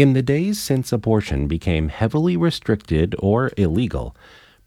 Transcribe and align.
In 0.00 0.14
the 0.14 0.22
days 0.22 0.58
since 0.58 0.94
abortion 0.94 1.46
became 1.46 1.90
heavily 1.90 2.34
restricted 2.34 3.14
or 3.18 3.50
illegal, 3.58 4.16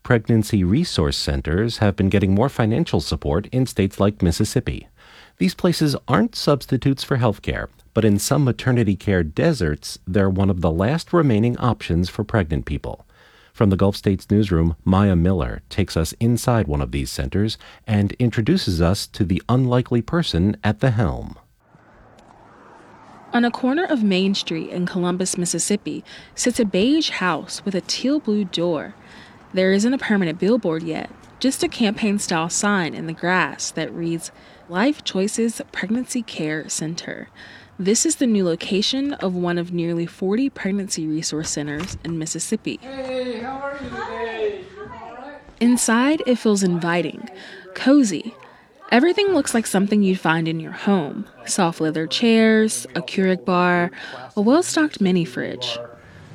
pregnancy 0.04 0.64
resource 0.64 1.18
centers 1.18 1.80
have 1.80 1.96
been 1.96 2.10
getting 2.10 2.36
more 2.36 2.50
financial 2.50 3.02
support 3.02 3.48
in 3.48 3.66
states 3.66 4.00
like 4.00 4.22
Mississippi. 4.22 4.90
These 5.40 5.56
places 5.56 5.96
aren't 6.08 6.36
substitutes 6.36 7.04
for 7.04 7.18
healthcare, 7.18 7.70
but 7.96 8.06
in 8.06 8.20
some 8.20 8.44
maternity 8.44 8.96
care 8.96 9.24
deserts, 9.24 9.98
they're 10.06 10.30
one 10.30 10.52
of 10.52 10.62
the 10.62 10.70
last 10.70 11.12
remaining 11.12 11.58
options 11.58 12.10
for 12.10 12.24
pregnant 12.24 12.66
people. 12.68 13.04
From 13.54 13.72
the 13.72 13.76
Gulf 13.76 13.96
States 13.96 14.30
newsroom, 14.30 14.76
Maya 14.86 15.16
Miller 15.16 15.64
takes 15.68 15.98
us 15.98 16.14
inside 16.20 16.68
one 16.68 16.80
of 16.80 16.92
these 16.92 17.10
centers 17.10 17.58
and 17.88 18.12
introduces 18.20 18.84
us 18.84 19.08
to 19.08 19.26
the 19.26 19.42
unlikely 19.50 20.04
person 20.04 20.58
at 20.64 20.80
the 20.80 20.92
helm. 20.92 21.40
On 23.34 23.44
a 23.44 23.50
corner 23.50 23.84
of 23.84 24.04
Main 24.04 24.36
Street 24.36 24.70
in 24.70 24.86
Columbus, 24.86 25.40
Mississippi, 25.40 26.04
sits 26.36 26.60
a 26.60 26.66
beige 26.66 27.10
house 27.10 27.66
with 27.66 27.74
a 27.74 27.82
teal 27.82 28.20
blue 28.20 28.46
door. 28.46 28.94
There 29.56 29.72
isn't 29.72 29.92
a 29.92 29.98
permanent 29.98 30.38
billboard 30.38 30.84
yet, 30.84 31.10
just 31.40 31.64
a 31.64 31.68
campaign 31.68 32.20
style 32.20 32.50
sign 32.50 32.94
in 32.94 33.08
the 33.08 33.14
grass 33.14 33.72
that 33.72 33.92
reads 33.92 34.32
Life 34.70 35.04
Choices 35.04 35.60
Pregnancy 35.72 36.22
Care 36.22 36.70
Center. 36.70 37.30
This 37.80 38.06
is 38.06 38.18
the 38.18 38.28
new 38.28 38.46
location 38.46 39.14
of 39.14 39.34
one 39.34 39.58
of 39.58 39.74
nearly 39.74 40.06
40 40.06 40.52
pregnancy 40.52 41.08
resource 41.08 41.50
centers 41.50 41.98
in 42.04 42.20
Mississippi. 42.20 42.78
Hey, 42.84 43.40
how 43.40 43.56
are 43.56 43.80
you 43.82 43.90
today? 43.90 44.64
Inside, 45.60 46.22
it 46.28 46.36
feels 46.36 46.62
inviting, 46.62 47.28
cozy. 47.74 48.36
Everything 48.94 49.30
looks 49.30 49.56
like 49.56 49.66
something 49.66 50.04
you'd 50.04 50.20
find 50.20 50.48
in 50.48 50.60
your 50.60 50.72
home 50.72 51.26
soft 51.48 51.82
leather 51.82 52.06
chairs, 52.06 52.86
a 52.94 53.02
Keurig 53.02 53.44
bar, 53.44 53.90
a 54.38 54.42
well 54.42 54.62
stocked 54.62 55.02
mini 55.02 55.26
fridge. 55.26 55.80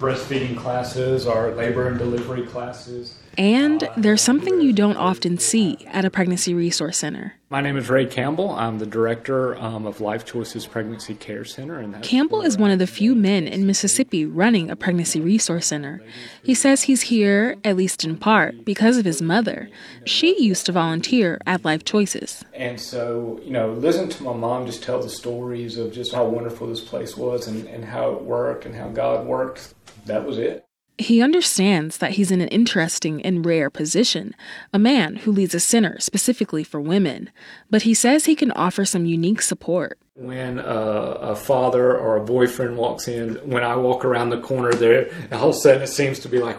Breastfeeding 0.00 0.56
classes, 0.56 1.24
our 1.24 1.52
labor 1.52 1.86
and 1.86 1.96
delivery 1.96 2.44
classes. 2.44 3.14
And 3.38 3.88
there's 3.96 4.20
something 4.20 4.60
you 4.60 4.72
don't 4.72 4.96
often 4.96 5.38
see 5.38 5.78
at 5.86 6.04
a 6.04 6.10
pregnancy 6.10 6.54
resource 6.54 6.98
center. 6.98 7.34
My 7.50 7.60
name 7.60 7.76
is 7.76 7.88
Ray 7.88 8.04
Campbell. 8.04 8.50
I'm 8.50 8.80
the 8.80 8.84
director 8.84 9.56
um, 9.58 9.86
of 9.86 10.00
Life 10.00 10.24
Choices 10.26 10.66
Pregnancy 10.66 11.14
Care 11.14 11.44
Center. 11.44 11.78
And 11.78 12.02
Campbell 12.02 12.42
is 12.42 12.58
one 12.58 12.72
of 12.72 12.80
the 12.80 12.86
few 12.88 13.14
men 13.14 13.46
in 13.46 13.64
Mississippi 13.64 14.26
running 14.26 14.70
a 14.70 14.76
pregnancy 14.76 15.20
resource 15.20 15.66
center. 15.66 16.02
He 16.42 16.52
says 16.52 16.82
he's 16.82 17.02
here, 17.02 17.56
at 17.62 17.76
least 17.76 18.04
in 18.04 18.16
part, 18.16 18.64
because 18.64 18.96
of 18.98 19.04
his 19.04 19.22
mother. 19.22 19.70
She 20.04 20.42
used 20.42 20.66
to 20.66 20.72
volunteer 20.72 21.40
at 21.46 21.64
Life 21.64 21.84
Choices. 21.84 22.44
And 22.54 22.80
so, 22.80 23.40
you 23.44 23.52
know, 23.52 23.72
listen 23.72 24.08
to 24.08 24.22
my 24.24 24.32
mom 24.32 24.66
just 24.66 24.82
tell 24.82 25.00
the 25.00 25.08
stories 25.08 25.78
of 25.78 25.92
just 25.92 26.12
how 26.12 26.24
wonderful 26.24 26.66
this 26.66 26.80
place 26.80 27.16
was 27.16 27.46
and, 27.46 27.68
and 27.68 27.84
how 27.84 28.10
it 28.10 28.22
worked 28.22 28.66
and 28.66 28.74
how 28.74 28.88
God 28.88 29.24
worked. 29.24 29.74
That 30.06 30.26
was 30.26 30.38
it. 30.38 30.67
He 30.98 31.22
understands 31.22 31.98
that 31.98 32.12
he's 32.12 32.32
in 32.32 32.40
an 32.40 32.48
interesting 32.48 33.22
and 33.22 33.46
rare 33.46 33.70
position, 33.70 34.34
a 34.72 34.78
man 34.80 35.16
who 35.16 35.30
leads 35.30 35.54
a 35.54 35.60
center 35.60 35.98
specifically 36.00 36.64
for 36.64 36.80
women, 36.80 37.30
but 37.70 37.82
he 37.82 37.94
says 37.94 38.24
he 38.24 38.34
can 38.34 38.50
offer 38.52 38.84
some 38.84 39.06
unique 39.06 39.40
support. 39.40 39.98
When 40.14 40.58
a, 40.58 40.62
a 40.62 41.36
father 41.36 41.96
or 41.96 42.16
a 42.16 42.24
boyfriend 42.24 42.76
walks 42.76 43.06
in, 43.06 43.36
when 43.48 43.62
I 43.62 43.76
walk 43.76 44.04
around 44.04 44.30
the 44.30 44.40
corner 44.40 44.72
there, 44.72 45.08
all 45.30 45.50
of 45.50 45.54
a 45.54 45.58
sudden 45.58 45.82
it 45.82 45.86
seems 45.86 46.18
to 46.20 46.28
be 46.28 46.40
like, 46.40 46.58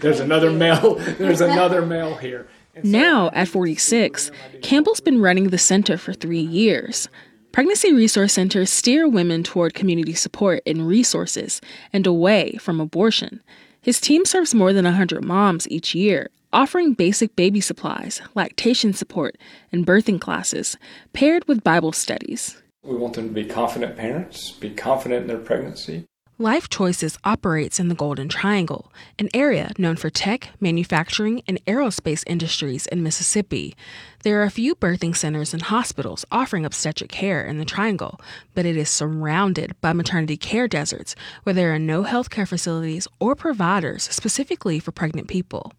there's 0.00 0.20
another 0.20 0.52
male, 0.52 0.94
there's 1.18 1.40
another 1.40 1.84
male 1.84 2.14
here. 2.14 2.46
Now, 2.82 3.30
at 3.32 3.48
46, 3.48 4.30
Campbell's 4.62 5.00
been 5.00 5.20
running 5.20 5.48
the 5.48 5.58
center 5.58 5.96
for 5.96 6.12
three 6.12 6.40
years. 6.40 7.08
Pregnancy 7.54 7.92
resource 7.92 8.32
centers 8.32 8.68
steer 8.68 9.06
women 9.08 9.44
toward 9.44 9.74
community 9.74 10.12
support 10.12 10.60
and 10.66 10.88
resources 10.88 11.60
and 11.92 12.04
away 12.04 12.56
from 12.58 12.80
abortion. 12.80 13.44
His 13.80 14.00
team 14.00 14.24
serves 14.24 14.56
more 14.56 14.72
than 14.72 14.84
100 14.84 15.24
moms 15.24 15.68
each 15.68 15.94
year, 15.94 16.30
offering 16.52 16.94
basic 16.94 17.36
baby 17.36 17.60
supplies, 17.60 18.20
lactation 18.34 18.92
support, 18.92 19.38
and 19.70 19.86
birthing 19.86 20.20
classes, 20.20 20.76
paired 21.12 21.46
with 21.46 21.62
Bible 21.62 21.92
studies. 21.92 22.60
We 22.82 22.96
want 22.96 23.14
them 23.14 23.28
to 23.28 23.32
be 23.32 23.44
confident 23.44 23.96
parents, 23.96 24.50
be 24.50 24.70
confident 24.70 25.22
in 25.22 25.28
their 25.28 25.38
pregnancy, 25.38 26.06
Life 26.40 26.68
Choices 26.68 27.16
operates 27.22 27.78
in 27.78 27.86
the 27.86 27.94
Golden 27.94 28.28
Triangle, 28.28 28.92
an 29.20 29.28
area 29.32 29.70
known 29.78 29.94
for 29.94 30.10
tech, 30.10 30.50
manufacturing, 30.58 31.42
and 31.46 31.64
aerospace 31.64 32.24
industries 32.26 32.86
in 32.86 33.04
Mississippi. 33.04 33.76
There 34.24 34.40
are 34.40 34.42
a 34.42 34.50
few 34.50 34.74
birthing 34.74 35.14
centers 35.14 35.52
and 35.54 35.62
hospitals 35.62 36.24
offering 36.32 36.64
obstetric 36.64 37.12
care 37.12 37.44
in 37.44 37.58
the 37.58 37.64
Triangle, 37.64 38.20
but 38.52 38.66
it 38.66 38.76
is 38.76 38.90
surrounded 38.90 39.80
by 39.80 39.92
maternity 39.92 40.36
care 40.36 40.66
deserts 40.66 41.14
where 41.44 41.54
there 41.54 41.72
are 41.72 41.78
no 41.78 42.02
healthcare 42.02 42.48
facilities 42.48 43.06
or 43.20 43.36
providers 43.36 44.02
specifically 44.02 44.80
for 44.80 44.90
pregnant 44.90 45.28
people. 45.28 45.72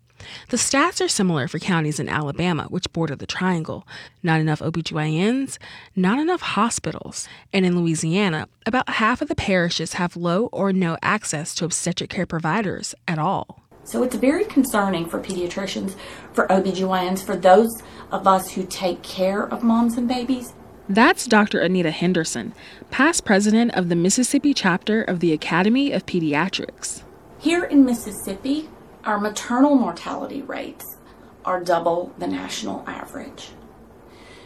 The 0.49 0.57
stats 0.57 1.03
are 1.03 1.07
similar 1.07 1.47
for 1.47 1.59
counties 1.59 1.99
in 1.99 2.09
Alabama, 2.09 2.67
which 2.69 2.91
border 2.93 3.15
the 3.15 3.25
triangle. 3.25 3.87
Not 4.23 4.39
enough 4.39 4.59
OBGYNs, 4.59 5.57
not 5.95 6.19
enough 6.19 6.41
hospitals. 6.41 7.27
And 7.53 7.65
in 7.65 7.79
Louisiana, 7.79 8.47
about 8.65 8.89
half 8.89 9.21
of 9.21 9.27
the 9.27 9.35
parishes 9.35 9.93
have 9.93 10.15
low 10.15 10.47
or 10.47 10.73
no 10.73 10.97
access 11.01 11.53
to 11.55 11.65
obstetric 11.65 12.09
care 12.09 12.25
providers 12.25 12.95
at 13.07 13.19
all. 13.19 13.61
So 13.83 14.01
it's 14.01 14.15
very 14.15 14.45
concerning 14.45 15.07
for 15.07 15.19
pediatricians, 15.19 15.95
for 16.33 16.47
OBGYNs, 16.47 17.23
for 17.23 17.35
those 17.35 17.83
of 18.11 18.25
us 18.25 18.51
who 18.51 18.65
take 18.65 19.03
care 19.03 19.43
of 19.43 19.61
moms 19.61 19.97
and 19.97 20.07
babies. 20.07 20.53
That's 20.89 21.25
Dr. 21.25 21.59
Anita 21.61 21.91
Henderson, 21.91 22.53
past 22.91 23.25
president 23.25 23.73
of 23.75 23.89
the 23.89 23.95
Mississippi 23.95 24.53
chapter 24.53 25.01
of 25.01 25.19
the 25.19 25.33
Academy 25.33 25.91
of 25.91 26.05
Pediatrics. 26.05 27.03
Here 27.39 27.63
in 27.63 27.85
Mississippi, 27.85 28.69
our 29.05 29.19
maternal 29.19 29.75
mortality 29.75 30.41
rates 30.41 30.97
are 31.45 31.63
double 31.63 32.11
the 32.17 32.27
national 32.27 32.83
average. 32.87 33.49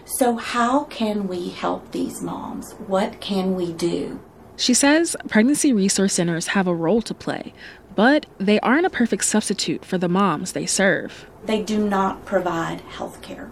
So, 0.05 0.35
how 0.35 0.83
can 0.85 1.27
we 1.27 1.49
help 1.49 1.91
these 1.91 2.21
moms? 2.21 2.73
What 2.87 3.21
can 3.21 3.55
we 3.55 3.71
do? 3.71 4.19
She 4.57 4.73
says 4.73 5.15
pregnancy 5.29 5.71
resource 5.71 6.13
centers 6.13 6.47
have 6.47 6.67
a 6.67 6.75
role 6.75 7.01
to 7.03 7.13
play, 7.13 7.53
but 7.95 8.25
they 8.37 8.59
aren't 8.59 8.85
a 8.85 8.89
perfect 8.89 9.23
substitute 9.23 9.85
for 9.85 9.97
the 9.97 10.09
moms 10.09 10.51
they 10.51 10.65
serve. 10.65 11.27
They 11.45 11.61
do 11.61 11.87
not 11.87 12.25
provide 12.25 12.81
health 12.81 13.21
care. 13.21 13.49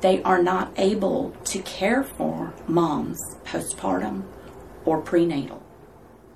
They 0.00 0.20
are 0.24 0.42
not 0.42 0.72
able 0.76 1.36
to 1.44 1.60
care 1.60 2.02
for 2.02 2.52
moms 2.66 3.20
postpartum 3.44 4.24
or 4.84 5.00
prenatal. 5.00 5.61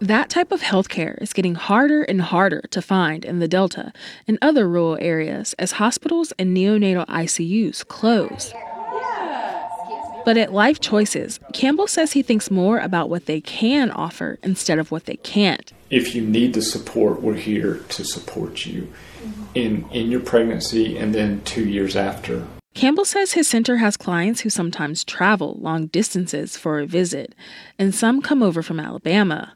That 0.01 0.29
type 0.29 0.53
of 0.53 0.61
healthcare 0.61 1.21
is 1.23 1.33
getting 1.33 1.55
harder 1.55 2.03
and 2.03 2.21
harder 2.21 2.63
to 2.71 2.83
find 2.83 3.25
in 3.25 3.39
the 3.39 3.49
Delta 3.49 3.95
and 4.29 4.39
other 4.43 4.69
rural 4.69 4.99
areas 5.01 5.55
as 5.59 5.73
hospitals 5.73 6.35
and 6.39 6.55
neonatal 6.55 7.07
ICUs 7.07 7.87
close. 7.89 8.53
But 10.27 10.37
at 10.37 10.53
Life 10.53 10.81
Choices, 10.81 11.41
Campbell 11.55 11.87
says 11.87 12.13
he 12.13 12.23
thinks 12.23 12.51
more 12.51 12.79
about 12.79 13.09
what 13.09 13.25
they 13.25 13.41
can 13.41 13.91
offer 13.91 14.39
instead 14.43 14.79
of 14.79 14.91
what 14.91 15.07
they 15.07 15.17
can't. 15.17 15.73
If 15.89 16.15
you 16.15 16.21
need 16.21 16.53
the 16.53 16.63
support, 16.63 17.23
we're 17.23 17.35
here 17.35 17.77
to 17.89 18.05
support 18.05 18.67
you 18.67 18.93
in, 19.55 19.89
in 19.93 20.11
your 20.11 20.21
pregnancy 20.21 20.99
and 20.99 21.15
then 21.15 21.43
two 21.45 21.65
years 21.65 21.97
after. 21.97 22.47
Campbell 22.75 23.07
says 23.07 23.33
his 23.33 23.49
center 23.49 23.79
has 23.79 23.97
clients 23.97 24.43
who 24.43 24.51
sometimes 24.51 25.05
travel 25.05 25.57
long 25.59 25.87
distances 25.87 26.59
for 26.59 26.81
a 26.81 26.87
visit, 26.87 27.35
and 27.79 27.95
some 27.95 28.21
come 28.21 28.43
over 28.43 28.63
from 28.63 28.79
Alabama. 28.79 29.55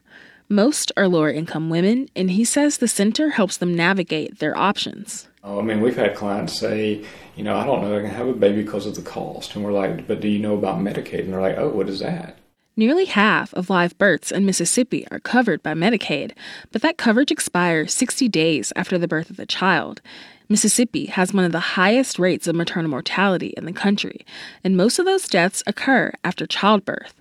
Most 0.51 0.91
are 0.97 1.07
lower 1.07 1.31
income 1.31 1.69
women, 1.69 2.09
and 2.13 2.29
he 2.29 2.43
says 2.43 2.77
the 2.77 2.87
center 2.89 3.29
helps 3.29 3.55
them 3.55 3.73
navigate 3.73 4.39
their 4.39 4.57
options. 4.57 5.29
Oh, 5.45 5.59
I 5.59 5.61
mean, 5.61 5.79
we've 5.79 5.95
had 5.95 6.13
clients 6.13 6.59
say, 6.59 7.05
you 7.37 7.43
know, 7.45 7.55
I 7.55 7.65
don't 7.65 7.81
know 7.81 7.97
I 7.97 8.01
can 8.01 8.09
have 8.09 8.27
a 8.27 8.33
baby 8.33 8.61
because 8.61 8.85
of 8.85 8.95
the 8.95 9.01
cost. 9.01 9.55
And 9.55 9.63
we're 9.63 9.71
like, 9.71 10.07
but 10.07 10.19
do 10.19 10.27
you 10.27 10.39
know 10.39 10.55
about 10.55 10.79
Medicaid? 10.79 11.21
And 11.21 11.31
they're 11.31 11.39
like, 11.39 11.57
oh, 11.57 11.69
what 11.69 11.87
is 11.87 11.99
that? 11.99 12.37
Nearly 12.75 13.05
half 13.05 13.53
of 13.53 13.69
live 13.69 13.97
births 13.97 14.29
in 14.29 14.45
Mississippi 14.45 15.07
are 15.09 15.21
covered 15.21 15.63
by 15.63 15.73
Medicaid, 15.73 16.33
but 16.73 16.81
that 16.81 16.97
coverage 16.97 17.31
expires 17.31 17.93
60 17.93 18.27
days 18.27 18.73
after 18.75 18.97
the 18.97 19.07
birth 19.07 19.29
of 19.29 19.37
the 19.37 19.45
child. 19.45 20.01
Mississippi 20.49 21.05
has 21.05 21.33
one 21.33 21.45
of 21.45 21.53
the 21.53 21.61
highest 21.61 22.19
rates 22.19 22.45
of 22.45 22.57
maternal 22.57 22.91
mortality 22.91 23.53
in 23.55 23.63
the 23.63 23.71
country, 23.71 24.25
and 24.65 24.75
most 24.75 24.99
of 24.99 25.05
those 25.05 25.29
deaths 25.29 25.63
occur 25.65 26.11
after 26.25 26.45
childbirth. 26.45 27.20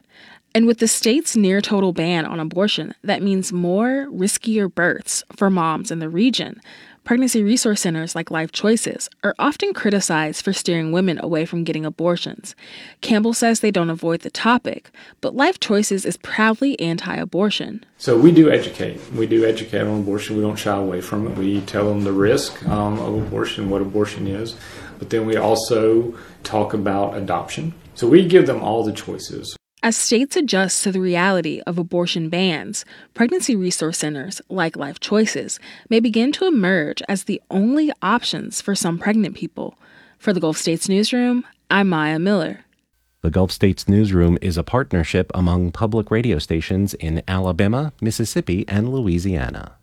And 0.52 0.66
with 0.66 0.78
the 0.78 0.88
state's 0.88 1.36
near 1.36 1.60
total 1.60 1.92
ban 1.92 2.26
on 2.26 2.40
abortion, 2.40 2.94
that 3.04 3.22
means 3.22 3.52
more 3.52 4.08
riskier 4.10 4.72
births 4.72 5.22
for 5.36 5.48
moms 5.48 5.92
in 5.92 6.00
the 6.00 6.08
region. 6.08 6.60
Pregnancy 7.04 7.42
resource 7.42 7.80
centers 7.80 8.14
like 8.14 8.30
Life 8.30 8.52
Choices 8.52 9.08
are 9.24 9.34
often 9.38 9.72
criticized 9.72 10.44
for 10.44 10.52
steering 10.52 10.92
women 10.92 11.18
away 11.22 11.46
from 11.46 11.64
getting 11.64 11.86
abortions. 11.86 12.54
Campbell 13.00 13.32
says 13.32 13.60
they 13.60 13.70
don't 13.70 13.90
avoid 13.90 14.20
the 14.20 14.30
topic, 14.30 14.90
but 15.20 15.34
Life 15.34 15.60
Choices 15.60 16.04
is 16.04 16.16
proudly 16.18 16.78
anti 16.78 17.14
abortion. 17.14 17.84
So 17.96 18.18
we 18.18 18.32
do 18.32 18.50
educate. 18.50 19.00
We 19.12 19.26
do 19.26 19.44
educate 19.44 19.80
on 19.80 20.00
abortion. 20.00 20.36
We 20.36 20.42
don't 20.42 20.56
shy 20.56 20.76
away 20.76 21.00
from 21.00 21.26
it. 21.26 21.38
We 21.38 21.62
tell 21.62 21.88
them 21.88 22.04
the 22.04 22.12
risk 22.12 22.64
um, 22.68 22.98
of 22.98 23.26
abortion, 23.26 23.70
what 23.70 23.82
abortion 23.82 24.26
is, 24.26 24.56
but 24.98 25.10
then 25.10 25.26
we 25.26 25.36
also 25.36 26.16
talk 26.42 26.74
about 26.74 27.16
adoption. 27.16 27.72
So 27.94 28.08
we 28.08 28.26
give 28.26 28.46
them 28.46 28.62
all 28.62 28.84
the 28.84 28.92
choices. 28.92 29.56
As 29.82 29.96
states 29.96 30.36
adjust 30.36 30.84
to 30.84 30.92
the 30.92 31.00
reality 31.00 31.62
of 31.66 31.78
abortion 31.78 32.28
bans, 32.28 32.84
pregnancy 33.14 33.56
resource 33.56 33.96
centers, 33.96 34.42
like 34.50 34.76
Life 34.76 35.00
Choices, 35.00 35.58
may 35.88 36.00
begin 36.00 36.32
to 36.32 36.46
emerge 36.46 37.02
as 37.08 37.24
the 37.24 37.40
only 37.50 37.90
options 38.02 38.60
for 38.60 38.74
some 38.74 38.98
pregnant 38.98 39.34
people. 39.34 39.78
For 40.18 40.34
the 40.34 40.40
Gulf 40.40 40.58
States 40.58 40.86
Newsroom, 40.86 41.46
I'm 41.70 41.88
Maya 41.88 42.18
Miller. 42.18 42.66
The 43.22 43.30
Gulf 43.30 43.50
States 43.50 43.88
Newsroom 43.88 44.36
is 44.42 44.58
a 44.58 44.62
partnership 44.62 45.30
among 45.34 45.72
public 45.72 46.10
radio 46.10 46.38
stations 46.38 46.92
in 46.92 47.22
Alabama, 47.26 47.94
Mississippi, 48.02 48.66
and 48.68 48.92
Louisiana. 48.92 49.76